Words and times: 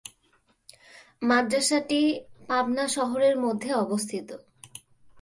মাদ্রাসাটি 1.21 2.01
পাবনা 2.47 2.85
শহরের 2.87 3.35
মধ্যে 3.37 3.69
অবস্থিত। 3.75 4.29